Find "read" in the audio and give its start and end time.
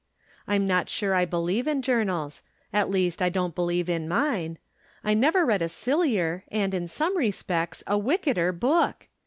5.45-5.61